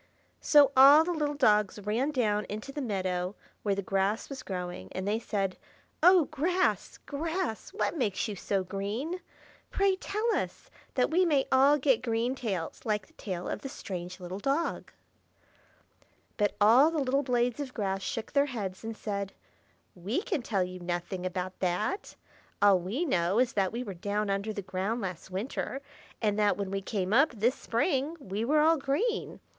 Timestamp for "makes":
7.95-8.27